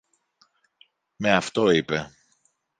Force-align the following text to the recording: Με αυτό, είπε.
Με 1.15 1.31
αυτό, 1.31 1.71
είπε. 1.71 2.11